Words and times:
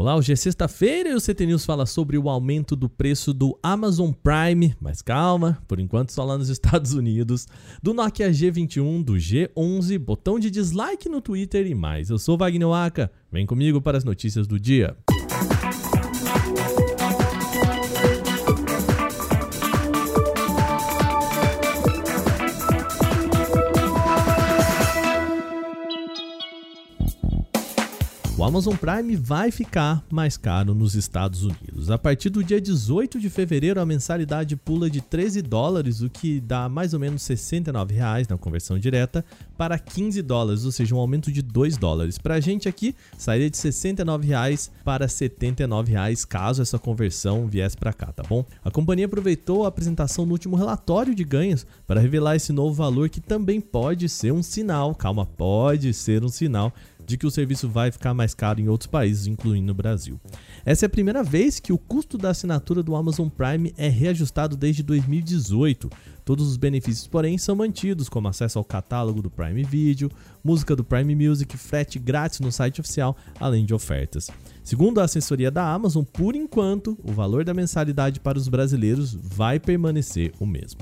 Olá, 0.00 0.16
hoje 0.16 0.32
é 0.32 0.36
sexta-feira 0.36 1.10
e 1.10 1.14
o 1.14 1.20
CT 1.20 1.44
News 1.44 1.62
fala 1.62 1.84
sobre 1.84 2.16
o 2.16 2.30
aumento 2.30 2.74
do 2.74 2.88
preço 2.88 3.34
do 3.34 3.58
Amazon 3.62 4.12
Prime, 4.12 4.74
mas 4.80 5.02
calma, 5.02 5.62
por 5.68 5.78
enquanto 5.78 6.10
só 6.10 6.24
lá 6.24 6.38
nos 6.38 6.48
Estados 6.48 6.94
Unidos, 6.94 7.46
do 7.82 7.92
Nokia 7.92 8.30
G21, 8.30 9.04
do 9.04 9.16
G11, 9.16 9.98
botão 9.98 10.38
de 10.38 10.50
dislike 10.50 11.06
no 11.06 11.20
Twitter 11.20 11.66
e 11.66 11.74
mais. 11.74 12.08
Eu 12.08 12.18
sou 12.18 12.38
Wagner 12.38 12.68
Waka, 12.68 13.12
vem 13.30 13.44
comigo 13.44 13.82
para 13.82 13.98
as 13.98 14.02
notícias 14.02 14.46
do 14.46 14.58
dia. 14.58 14.96
O 28.40 28.44
Amazon 28.44 28.74
Prime 28.74 29.16
vai 29.16 29.50
ficar 29.50 30.02
mais 30.10 30.38
caro 30.38 30.74
nos 30.74 30.94
Estados 30.94 31.42
Unidos. 31.42 31.90
A 31.90 31.98
partir 31.98 32.30
do 32.30 32.42
dia 32.42 32.58
18 32.58 33.20
de 33.20 33.28
fevereiro, 33.28 33.78
a 33.78 33.84
mensalidade 33.84 34.56
pula 34.56 34.88
de 34.88 35.02
13 35.02 35.42
dólares, 35.42 36.00
o 36.00 36.08
que 36.08 36.40
dá 36.40 36.66
mais 36.66 36.94
ou 36.94 36.98
menos 36.98 37.20
69 37.20 37.92
reais 37.92 38.26
na 38.26 38.38
conversão 38.38 38.78
direta, 38.78 39.22
para 39.58 39.78
15 39.78 40.22
dólares, 40.22 40.64
ou 40.64 40.72
seja, 40.72 40.94
um 40.94 40.98
aumento 40.98 41.30
de 41.30 41.42
2 41.42 41.76
dólares. 41.76 42.16
Para 42.16 42.36
a 42.36 42.40
gente 42.40 42.66
aqui, 42.66 42.96
sairia 43.18 43.50
de 43.50 43.58
69 43.58 44.26
reais 44.26 44.70
para 44.82 45.06
79 45.06 45.92
reais, 45.92 46.24
caso 46.24 46.62
essa 46.62 46.78
conversão 46.78 47.46
viesse 47.46 47.76
para 47.76 47.92
cá, 47.92 48.06
tá 48.06 48.22
bom? 48.26 48.42
A 48.64 48.70
companhia 48.70 49.04
aproveitou 49.04 49.66
a 49.66 49.68
apresentação 49.68 50.24
no 50.24 50.32
último 50.32 50.56
relatório 50.56 51.14
de 51.14 51.24
ganhos 51.24 51.66
para 51.86 52.00
revelar 52.00 52.36
esse 52.36 52.54
novo 52.54 52.72
valor 52.72 53.10
que 53.10 53.20
também 53.20 53.60
pode 53.60 54.08
ser 54.08 54.32
um 54.32 54.42
sinal, 54.42 54.94
calma, 54.94 55.26
pode 55.26 55.92
ser 55.92 56.24
um 56.24 56.28
sinal 56.30 56.72
de 57.10 57.18
que 57.18 57.26
o 57.26 57.30
serviço 57.30 57.68
vai 57.68 57.90
ficar 57.90 58.14
mais 58.14 58.32
caro 58.32 58.60
em 58.60 58.68
outros 58.68 58.86
países, 58.86 59.26
incluindo 59.26 59.72
o 59.72 59.74
Brasil. 59.74 60.18
Essa 60.64 60.84
é 60.84 60.88
a 60.88 60.90
primeira 60.90 61.22
vez 61.22 61.58
que 61.58 61.72
o 61.72 61.78
custo 61.78 62.16
da 62.16 62.30
assinatura 62.30 62.82
do 62.82 62.94
Amazon 62.94 63.28
Prime 63.28 63.74
é 63.76 63.88
reajustado 63.88 64.56
desde 64.56 64.82
2018. 64.82 65.90
Todos 66.24 66.46
os 66.46 66.56
benefícios, 66.56 67.08
porém, 67.08 67.36
são 67.36 67.56
mantidos, 67.56 68.08
como 68.08 68.28
acesso 68.28 68.58
ao 68.58 68.64
catálogo 68.64 69.20
do 69.20 69.30
Prime 69.30 69.64
Video, 69.64 70.10
música 70.44 70.76
do 70.76 70.84
Prime 70.84 71.14
Music, 71.14 71.56
frete 71.56 71.98
grátis 71.98 72.40
no 72.40 72.52
site 72.52 72.80
oficial, 72.80 73.16
além 73.38 73.64
de 73.64 73.74
ofertas. 73.74 74.30
Segundo 74.62 75.00
a 75.00 75.04
assessoria 75.04 75.50
da 75.50 75.68
Amazon, 75.72 76.04
por 76.04 76.36
enquanto, 76.36 76.96
o 77.02 77.12
valor 77.12 77.44
da 77.44 77.52
mensalidade 77.52 78.20
para 78.20 78.38
os 78.38 78.46
brasileiros 78.46 79.12
vai 79.12 79.58
permanecer 79.58 80.32
o 80.38 80.46
mesmo. 80.46 80.80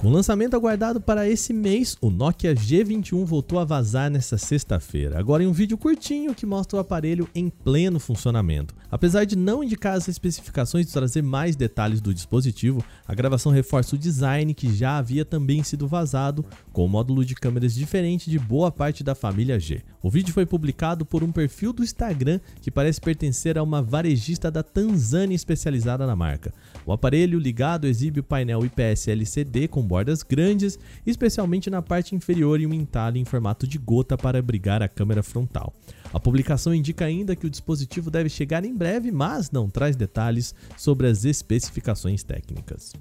Com 0.00 0.08
lançamento 0.08 0.56
aguardado 0.56 0.98
para 0.98 1.28
esse 1.28 1.52
mês, 1.52 1.94
o 2.00 2.08
Nokia 2.08 2.54
G21 2.54 3.22
voltou 3.22 3.58
a 3.58 3.66
vazar 3.66 4.10
nesta 4.10 4.38
sexta-feira, 4.38 5.18
agora 5.18 5.42
em 5.42 5.46
um 5.46 5.52
vídeo 5.52 5.76
curtinho 5.76 6.34
que 6.34 6.46
mostra 6.46 6.78
o 6.78 6.80
aparelho 6.80 7.28
em 7.34 7.50
pleno 7.50 8.00
funcionamento. 8.00 8.74
Apesar 8.90 9.24
de 9.24 9.36
não 9.36 9.62
indicar 9.62 9.94
as 9.94 10.08
especificações 10.08 10.88
e 10.88 10.92
trazer 10.92 11.22
mais 11.22 11.54
detalhes 11.54 12.00
do 12.00 12.12
dispositivo, 12.12 12.84
a 13.06 13.14
gravação 13.14 13.52
reforça 13.52 13.94
o 13.94 13.98
design 13.98 14.52
que 14.52 14.72
já 14.74 14.98
havia 14.98 15.24
também 15.24 15.62
sido 15.62 15.86
vazado, 15.86 16.44
com 16.72 16.84
um 16.84 16.88
módulo 16.88 17.24
de 17.24 17.34
câmeras 17.34 17.74
diferente 17.74 18.28
de 18.28 18.38
boa 18.38 18.72
parte 18.72 19.04
da 19.04 19.14
família 19.14 19.60
G. 19.60 19.82
O 20.02 20.10
vídeo 20.10 20.34
foi 20.34 20.44
publicado 20.44 21.06
por 21.06 21.22
um 21.22 21.30
perfil 21.30 21.72
do 21.72 21.84
Instagram 21.84 22.40
que 22.60 22.70
parece 22.70 23.00
pertencer 23.00 23.56
a 23.56 23.62
uma 23.62 23.80
varejista 23.80 24.50
da 24.50 24.62
Tanzânia 24.62 25.36
especializada 25.36 26.06
na 26.06 26.16
marca. 26.16 26.52
O 26.84 26.92
aparelho 26.92 27.38
ligado 27.38 27.86
exibe 27.86 28.20
o 28.20 28.24
painel 28.24 28.64
IPS 28.64 29.08
LCD 29.08 29.68
com 29.68 29.82
bordas 29.82 30.22
grandes, 30.22 30.78
especialmente 31.06 31.70
na 31.70 31.82
parte 31.82 32.14
inferior 32.14 32.60
e 32.60 32.66
um 32.66 32.74
entalhe 32.74 33.20
em 33.20 33.24
formato 33.24 33.66
de 33.66 33.78
gota 33.78 34.18
para 34.18 34.38
abrigar 34.38 34.82
a 34.82 34.88
câmera 34.88 35.22
frontal. 35.22 35.72
A 36.12 36.18
publicação 36.18 36.74
indica 36.74 37.04
ainda 37.04 37.36
que 37.36 37.46
o 37.46 37.50
dispositivo 37.50 38.10
deve 38.10 38.28
chegar 38.28 38.64
em 38.64 38.74
breve, 38.80 39.12
mas 39.12 39.50
não 39.50 39.68
traz 39.68 39.94
detalhes 39.94 40.54
sobre 40.74 41.06
as 41.06 41.26
especificações 41.26 42.22
técnicas. 42.22 42.94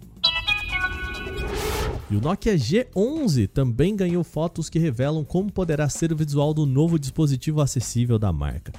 E 2.11 2.17
o 2.17 2.19
Nokia 2.19 2.55
G11 2.55 3.47
também 3.47 3.95
ganhou 3.95 4.21
fotos 4.25 4.69
que 4.69 4.77
revelam 4.77 5.23
como 5.23 5.49
poderá 5.49 5.87
ser 5.87 6.11
o 6.11 6.17
visual 6.17 6.53
do 6.53 6.65
novo 6.65 6.99
dispositivo 6.99 7.61
acessível 7.61 8.19
da 8.19 8.33
marca. 8.33 8.73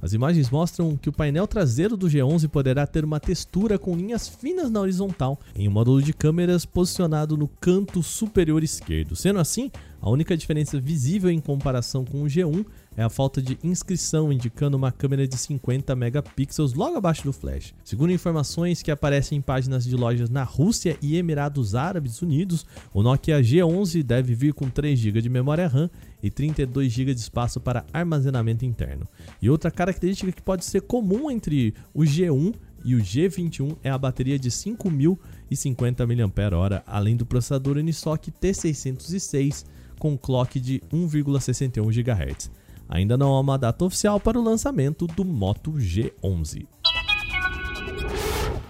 As 0.00 0.14
imagens 0.14 0.48
mostram 0.48 0.96
que 0.96 1.08
o 1.08 1.12
painel 1.12 1.46
traseiro 1.46 1.96
do 1.96 2.06
G11 2.06 2.48
poderá 2.48 2.86
ter 2.86 3.04
uma 3.04 3.20
textura 3.20 3.78
com 3.78 3.94
linhas 3.94 4.28
finas 4.28 4.70
na 4.70 4.80
horizontal, 4.80 5.38
em 5.54 5.68
um 5.68 5.72
módulo 5.72 6.00
de 6.00 6.14
câmeras 6.14 6.64
posicionado 6.64 7.36
no 7.36 7.48
canto 7.48 8.02
superior 8.02 8.62
esquerdo. 8.62 9.16
Sendo 9.16 9.40
assim, 9.40 9.70
a 10.00 10.08
única 10.08 10.36
diferença 10.36 10.80
visível 10.80 11.30
em 11.30 11.40
comparação 11.40 12.04
com 12.04 12.22
o 12.22 12.26
G1 12.26 12.64
é 12.96 13.02
a 13.02 13.10
falta 13.10 13.42
de 13.42 13.58
inscrição, 13.62 14.32
indicando 14.32 14.76
uma 14.76 14.90
câmera 14.90 15.28
de 15.28 15.36
50 15.36 15.94
megapixels 15.94 16.72
logo 16.72 16.96
abaixo 16.96 17.24
do 17.24 17.32
flash. 17.32 17.74
Segundo 17.84 18.12
informações 18.12 18.82
que 18.82 18.90
aparecem 18.90 19.38
em 19.38 19.42
páginas 19.42 19.84
de 19.84 19.94
lojas 19.94 20.30
na 20.30 20.42
Rússia 20.42 20.96
e 21.02 21.16
Emirados 21.16 21.74
Árabes 21.74 22.22
Unidos, 22.22 22.64
o 22.94 23.02
Nokia 23.02 23.40
G11 23.40 24.02
deve 24.02 24.34
vir 24.34 24.54
com 24.54 24.70
3 24.70 24.98
GB 24.98 25.20
de 25.20 25.28
memória 25.28 25.68
RAM 25.68 25.90
e 26.22 26.30
32 26.30 26.90
GB 26.90 27.14
de 27.14 27.20
espaço 27.20 27.60
para 27.60 27.84
armazenamento 27.92 28.64
interno. 28.64 29.06
E 29.42 29.50
outra 29.50 29.70
característica 29.70 30.32
que 30.32 30.42
pode 30.42 30.64
ser 30.64 30.80
comum 30.82 31.30
entre 31.30 31.74
o 31.92 32.00
G1 32.00 32.54
e 32.84 32.94
o 32.94 33.00
G21 33.00 33.76
é 33.82 33.90
a 33.90 33.98
bateria 33.98 34.38
de 34.38 34.50
5050 34.50 36.06
mAh, 36.06 36.82
além 36.86 37.16
do 37.16 37.26
processador 37.26 37.76
Unisoc 37.76 38.28
T606 38.40 39.66
com 39.98 40.16
clock 40.16 40.60
de 40.60 40.80
1,61 40.92 41.90
GHz. 41.90 42.50
Ainda 42.88 43.16
não 43.16 43.34
há 43.34 43.40
uma 43.40 43.58
data 43.58 43.84
oficial 43.84 44.20
para 44.20 44.38
o 44.38 44.42
lançamento 44.42 45.06
do 45.06 45.24
Moto 45.24 45.72
G11. 45.72 46.66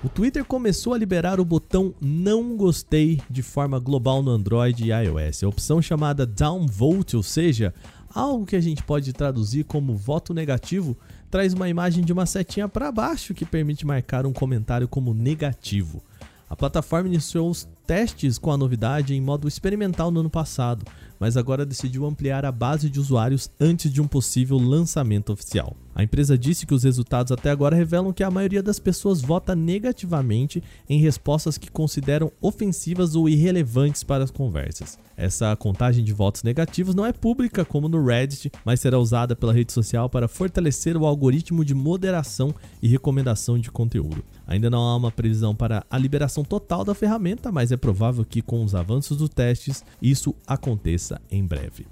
O 0.04 0.08
Twitter 0.08 0.44
começou 0.44 0.94
a 0.94 0.98
liberar 0.98 1.40
o 1.40 1.44
botão 1.44 1.94
não 2.00 2.56
gostei 2.56 3.20
de 3.28 3.42
forma 3.42 3.78
global 3.78 4.22
no 4.22 4.30
Android 4.30 4.84
e 4.84 4.92
iOS. 4.92 5.42
A 5.42 5.48
opção 5.48 5.82
chamada 5.82 6.24
downvote, 6.24 7.16
ou 7.16 7.22
seja, 7.22 7.74
algo 8.14 8.46
que 8.46 8.56
a 8.56 8.60
gente 8.60 8.82
pode 8.82 9.12
traduzir 9.12 9.64
como 9.64 9.96
voto 9.96 10.32
negativo, 10.32 10.96
traz 11.30 11.52
uma 11.52 11.68
imagem 11.68 12.04
de 12.04 12.12
uma 12.12 12.24
setinha 12.24 12.68
para 12.68 12.92
baixo 12.92 13.34
que 13.34 13.44
permite 13.44 13.86
marcar 13.86 14.26
um 14.26 14.32
comentário 14.32 14.86
como 14.86 15.12
negativo. 15.12 16.02
A 16.48 16.54
plataforma 16.54 17.08
iniciou 17.08 17.50
os 17.50 17.68
testes 17.86 18.38
com 18.38 18.50
a 18.50 18.56
novidade 18.56 19.14
em 19.14 19.20
modo 19.20 19.46
experimental 19.46 20.10
no 20.10 20.20
ano 20.20 20.30
passado, 20.30 20.84
mas 21.18 21.36
agora 21.36 21.64
decidiu 21.64 22.04
ampliar 22.04 22.44
a 22.44 22.52
base 22.52 22.90
de 22.90 23.00
usuários 23.00 23.50
antes 23.60 23.92
de 23.92 24.02
um 24.02 24.06
possível 24.06 24.58
lançamento 24.58 25.32
oficial. 25.32 25.76
A 25.94 26.02
empresa 26.02 26.36
disse 26.36 26.66
que 26.66 26.74
os 26.74 26.84
resultados 26.84 27.32
até 27.32 27.50
agora 27.50 27.74
revelam 27.74 28.12
que 28.12 28.22
a 28.22 28.30
maioria 28.30 28.62
das 28.62 28.78
pessoas 28.78 29.22
vota 29.22 29.56
negativamente 29.56 30.62
em 30.86 31.00
respostas 31.00 31.56
que 31.56 31.70
consideram 31.70 32.30
ofensivas 32.38 33.14
ou 33.14 33.30
irrelevantes 33.30 34.04
para 34.04 34.22
as 34.22 34.30
conversas. 34.30 34.98
Essa 35.16 35.56
contagem 35.56 36.04
de 36.04 36.12
votos 36.12 36.42
negativos 36.42 36.94
não 36.94 37.06
é 37.06 37.14
pública 37.14 37.64
como 37.64 37.88
no 37.88 38.04
Reddit, 38.04 38.52
mas 38.62 38.80
será 38.80 38.98
usada 38.98 39.34
pela 39.34 39.54
rede 39.54 39.72
social 39.72 40.10
para 40.10 40.28
fortalecer 40.28 40.98
o 40.98 41.06
algoritmo 41.06 41.64
de 41.64 41.74
moderação 41.74 42.54
e 42.82 42.88
recomendação 42.88 43.58
de 43.58 43.70
conteúdo. 43.70 44.22
Ainda 44.46 44.68
não 44.68 44.80
há 44.80 44.96
uma 44.96 45.10
previsão 45.10 45.54
para 45.54 45.82
a 45.90 45.96
liberação 45.96 46.44
total 46.44 46.84
da 46.84 46.94
ferramenta, 46.94 47.50
mas 47.50 47.72
é 47.72 47.75
provável 47.76 48.24
que 48.24 48.42
com 48.42 48.64
os 48.64 48.74
avanços 48.74 49.18
dos 49.18 49.28
testes 49.28 49.84
isso 50.00 50.34
aconteça 50.46 51.20
em 51.30 51.44
breve. 51.44 51.86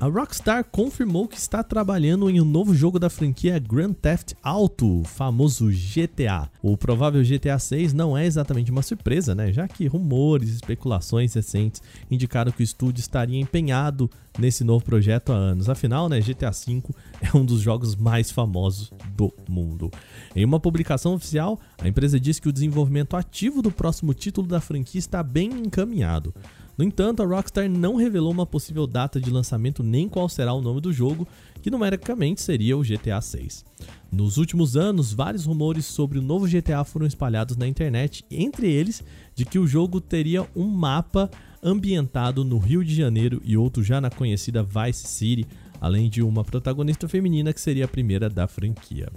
A 0.00 0.06
Rockstar 0.06 0.62
confirmou 0.62 1.26
que 1.26 1.36
está 1.36 1.60
trabalhando 1.60 2.30
em 2.30 2.40
um 2.40 2.44
novo 2.44 2.72
jogo 2.72 3.00
da 3.00 3.10
franquia 3.10 3.58
Grand 3.58 3.92
Theft 3.92 4.34
Auto, 4.40 5.02
famoso 5.02 5.68
GTA. 5.72 6.48
O 6.62 6.76
provável 6.76 7.20
GTA 7.24 7.58
6 7.58 7.92
não 7.92 8.16
é 8.16 8.24
exatamente 8.24 8.70
uma 8.70 8.80
surpresa, 8.80 9.34
né? 9.34 9.52
Já 9.52 9.66
que 9.66 9.88
rumores 9.88 10.50
e 10.50 10.54
especulações 10.54 11.34
recentes 11.34 11.82
indicaram 12.08 12.52
que 12.52 12.60
o 12.60 12.62
estúdio 12.62 13.00
estaria 13.00 13.40
empenhado 13.40 14.08
nesse 14.38 14.62
novo 14.62 14.84
projeto 14.84 15.32
há 15.32 15.36
anos. 15.36 15.68
Afinal, 15.68 16.08
né, 16.08 16.20
GTA 16.20 16.52
V 16.52 16.80
é 17.20 17.36
um 17.36 17.44
dos 17.44 17.60
jogos 17.60 17.96
mais 17.96 18.30
famosos 18.30 18.92
do 19.16 19.34
mundo. 19.48 19.90
Em 20.36 20.44
uma 20.44 20.60
publicação 20.60 21.14
oficial, 21.14 21.58
a 21.76 21.88
empresa 21.88 22.20
diz 22.20 22.38
que 22.38 22.48
o 22.48 22.52
desenvolvimento 22.52 23.16
ativo 23.16 23.60
do 23.60 23.72
próximo 23.72 24.14
título 24.14 24.46
da 24.46 24.60
franquia 24.60 25.00
está 25.00 25.24
bem 25.24 25.50
encaminhado. 25.50 26.32
No 26.78 26.84
entanto, 26.84 27.20
a 27.20 27.26
Rockstar 27.26 27.68
não 27.68 27.96
revelou 27.96 28.30
uma 28.30 28.46
possível 28.46 28.86
data 28.86 29.20
de 29.20 29.30
lançamento 29.30 29.82
nem 29.82 30.08
qual 30.08 30.28
será 30.28 30.52
o 30.52 30.62
nome 30.62 30.80
do 30.80 30.92
jogo, 30.92 31.26
que 31.60 31.72
numericamente 31.72 32.40
seria 32.40 32.78
o 32.78 32.84
GTA 32.84 33.20
6. 33.20 33.64
Nos 34.12 34.36
últimos 34.36 34.76
anos, 34.76 35.12
vários 35.12 35.44
rumores 35.44 35.86
sobre 35.86 36.20
o 36.20 36.22
novo 36.22 36.46
GTA 36.46 36.84
foram 36.84 37.04
espalhados 37.04 37.56
na 37.56 37.66
internet, 37.66 38.24
entre 38.30 38.70
eles 38.70 39.02
de 39.34 39.44
que 39.44 39.58
o 39.58 39.66
jogo 39.66 40.00
teria 40.00 40.48
um 40.54 40.68
mapa 40.68 41.28
ambientado 41.60 42.44
no 42.44 42.58
Rio 42.58 42.84
de 42.84 42.94
Janeiro 42.94 43.42
e 43.44 43.56
outro 43.56 43.82
já 43.82 44.00
na 44.00 44.08
conhecida 44.08 44.62
Vice 44.62 45.08
City, 45.08 45.46
além 45.80 46.08
de 46.08 46.22
uma 46.22 46.44
protagonista 46.44 47.08
feminina 47.08 47.52
que 47.52 47.60
seria 47.60 47.86
a 47.86 47.88
primeira 47.88 48.30
da 48.30 48.46
franquia. 48.46 49.08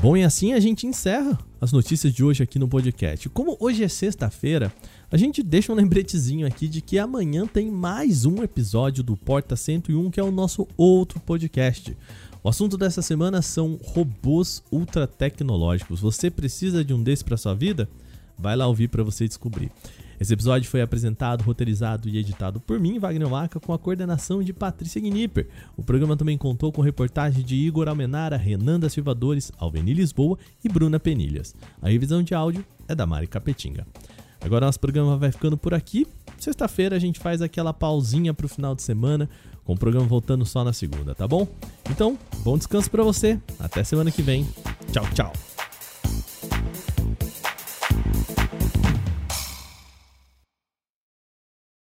Bom, 0.00 0.16
e 0.16 0.22
assim 0.22 0.52
a 0.52 0.60
gente 0.60 0.86
encerra 0.86 1.38
as 1.60 1.72
notícias 1.72 2.12
de 2.12 2.22
hoje 2.22 2.42
aqui 2.42 2.58
no 2.58 2.68
podcast. 2.68 3.28
Como 3.30 3.56
hoje 3.58 3.82
é 3.82 3.88
sexta-feira, 3.88 4.72
A 5.08 5.16
gente 5.16 5.40
deixa 5.40 5.72
um 5.72 5.76
lembretezinho 5.76 6.46
aqui 6.46 6.66
de 6.66 6.80
que 6.80 6.98
amanhã 6.98 7.46
tem 7.46 7.70
mais 7.70 8.24
um 8.26 8.42
episódio 8.42 9.04
do 9.04 9.16
Porta 9.16 9.54
101, 9.54 10.10
que 10.10 10.18
é 10.18 10.22
o 10.22 10.32
nosso 10.32 10.66
outro 10.76 11.20
podcast. 11.20 11.96
O 12.42 12.48
assunto 12.48 12.76
dessa 12.76 13.00
semana 13.02 13.40
são 13.40 13.78
robôs 13.84 14.64
ultra 14.70 15.06
tecnológicos. 15.06 16.00
Você 16.00 16.28
precisa 16.28 16.84
de 16.84 16.92
um 16.92 17.00
desses 17.00 17.22
para 17.22 17.36
sua 17.36 17.54
vida? 17.54 17.88
Vai 18.36 18.56
lá 18.56 18.66
ouvir 18.66 18.88
para 18.88 19.04
você 19.04 19.28
descobrir. 19.28 19.70
Esse 20.18 20.32
episódio 20.32 20.68
foi 20.68 20.80
apresentado, 20.80 21.42
roteirizado 21.42 22.08
e 22.08 22.18
editado 22.18 22.58
por 22.60 22.80
mim, 22.80 22.98
Wagner 22.98 23.28
Waka, 23.28 23.60
com 23.60 23.72
a 23.72 23.78
coordenação 23.78 24.42
de 24.42 24.52
Patrícia 24.52 25.00
Gnipper. 25.00 25.48
O 25.76 25.82
programa 25.82 26.16
também 26.16 26.38
contou 26.38 26.72
com 26.72 26.80
reportagem 26.80 27.44
de 27.44 27.54
Igor 27.54 27.88
Almenara, 27.88 28.36
Renan 28.36 28.80
da 28.80 28.88
Silva 28.88 29.14
Dores, 29.14 29.52
Alveni 29.58 29.92
Lisboa 29.92 30.38
e 30.64 30.68
Bruna 30.68 30.98
Penilhas. 30.98 31.54
A 31.82 31.88
revisão 31.88 32.22
de 32.22 32.34
áudio 32.34 32.64
é 32.88 32.94
da 32.94 33.06
Mari 33.06 33.26
Capetinga. 33.26 33.86
Agora 34.40 34.66
nosso 34.66 34.80
programa 34.80 35.16
vai 35.16 35.32
ficando 35.32 35.56
por 35.56 35.74
aqui. 35.74 36.06
Sexta-feira 36.38 36.96
a 36.96 36.98
gente 36.98 37.18
faz 37.18 37.42
aquela 37.42 37.72
pausinha 37.72 38.32
pro 38.32 38.48
final 38.48 38.74
de 38.74 38.82
semana, 38.82 39.28
com 39.64 39.72
o 39.72 39.78
programa 39.78 40.06
voltando 40.06 40.44
só 40.46 40.62
na 40.62 40.72
segunda, 40.72 41.14
tá 41.14 41.26
bom? 41.26 41.48
Então, 41.90 42.16
bom 42.44 42.56
descanso 42.56 42.90
para 42.90 43.02
você. 43.02 43.40
Até 43.58 43.82
semana 43.82 44.10
que 44.10 44.22
vem. 44.22 44.46
Tchau, 44.92 45.04
tchau. 45.14 45.55